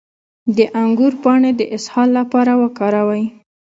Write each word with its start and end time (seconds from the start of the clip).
د 0.55 0.57
انګور 0.81 1.13
پاڼې 1.23 1.51
د 1.55 1.61
اسهال 1.75 2.09
لپاره 2.19 2.51
وکاروئ 2.63 3.23